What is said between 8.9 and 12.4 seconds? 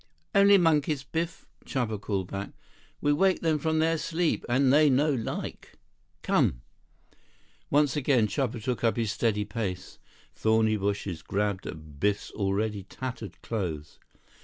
his steady pace. Thorny bushes grabbed at Biff's